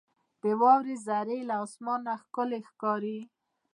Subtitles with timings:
[0.41, 3.19] •د واورې ذرې له اسمانه ښکلي ښکاري.